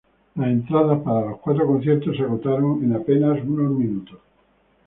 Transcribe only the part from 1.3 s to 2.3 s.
cuatro conciertos se